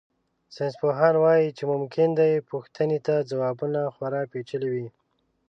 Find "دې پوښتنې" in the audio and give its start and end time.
2.19-2.99